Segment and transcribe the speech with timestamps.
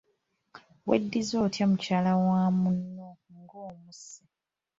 [0.87, 3.07] Weddiza otya mukyala wa munno
[3.37, 4.17] ng'omusse?